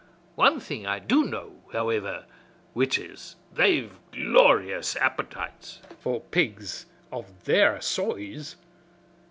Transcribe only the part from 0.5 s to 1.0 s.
thing I